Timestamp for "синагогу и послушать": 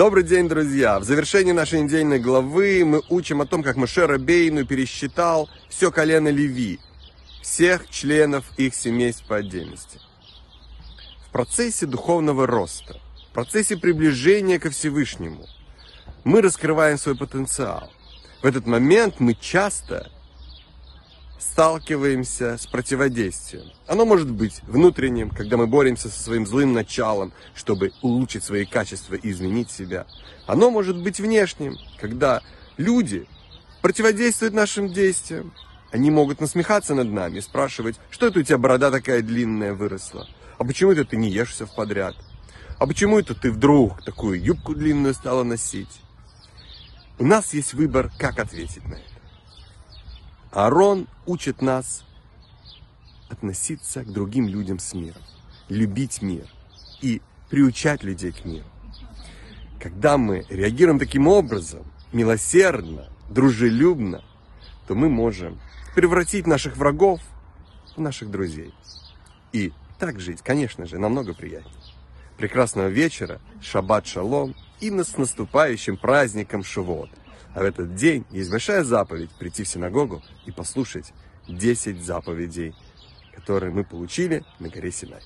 79.68-81.12